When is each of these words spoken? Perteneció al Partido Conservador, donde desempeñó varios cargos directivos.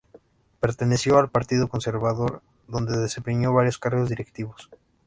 Perteneció 0.59 1.19
al 1.19 1.29
Partido 1.29 1.67
Conservador, 1.67 2.41
donde 2.67 2.97
desempeñó 2.97 3.53
varios 3.53 3.77
cargos 3.77 4.09
directivos. 4.09 4.71